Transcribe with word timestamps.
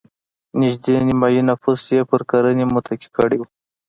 نږدې 0.59 0.93
نیمايي 1.07 1.41
نفوس 1.49 1.81
یې 1.95 2.01
پر 2.09 2.21
کرنې 2.29 2.65
متکي 2.73 3.09
کړی 3.17 3.37
و. 3.39 3.43